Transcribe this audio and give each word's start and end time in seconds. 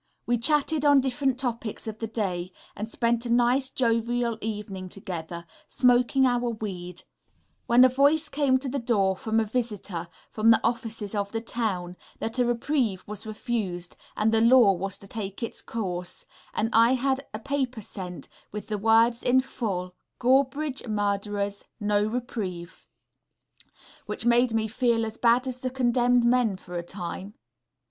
We 0.25 0.39
chatted 0.39 0.83
on 0.83 0.99
different 0.99 1.37
topics 1.37 1.85
of 1.85 1.99
the 1.99 2.07
day, 2.07 2.51
and 2.75 2.89
spent 2.89 3.27
a 3.27 3.31
nice, 3.31 3.69
jovial 3.69 4.39
evening 4.41 4.89
together, 4.89 5.45
smoking 5.67 6.25
our 6.25 6.49
weed; 6.49 7.03
when 7.67 7.85
a 7.85 7.87
voice 7.87 8.27
came 8.27 8.57
to 8.57 8.67
the 8.67 8.79
door 8.79 9.15
from 9.15 9.39
a 9.39 9.43
visitor 9.43 10.07
from 10.31 10.49
the 10.49 10.59
offices 10.63 11.13
of 11.13 11.31
the 11.31 11.39
town, 11.39 11.97
that 12.17 12.39
a 12.39 12.45
reprieve 12.47 13.03
was 13.05 13.27
refused, 13.27 13.95
and 14.17 14.31
the 14.31 14.41
law 14.41 14.73
was 14.73 14.97
to 14.97 15.07
take 15.07 15.43
its 15.43 15.61
course, 15.61 16.25
and 16.55 16.71
I 16.73 16.93
had 16.93 17.27
a 17.31 17.37
paper 17.37 17.81
sent, 17.81 18.27
with 18.51 18.69
the 18.69 18.79
words 18.79 19.21
in 19.21 19.39
full, 19.39 19.93
GOREBRIDGE 20.17 20.87
MURDERERS, 20.87 21.65
NO 21.79 22.05
REPRIEVE, 22.05 22.87
which 24.07 24.25
made 24.25 24.51
me 24.55 24.67
feel 24.67 25.05
as 25.05 25.19
bad 25.19 25.45
as 25.45 25.59
the 25.61 25.69
condemned 25.69 26.25
men 26.25 26.57
for 26.57 26.73
a 26.73 26.81
time. 26.81 27.35